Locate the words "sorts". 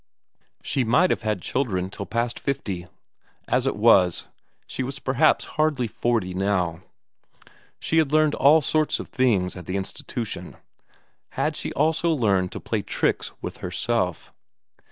8.61-8.99